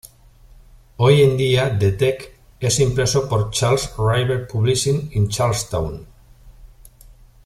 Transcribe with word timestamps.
Hoy 0.97 1.21
en 1.21 1.37
día 1.37 1.77
"The 1.77 1.91
Tech" 1.91 2.31
es 2.59 2.79
impreso 2.79 3.29
por 3.29 3.51
Charles 3.51 3.93
River 3.99 4.47
Publishing 4.47 5.11
en 5.13 5.29
Charlestown. 5.29 6.07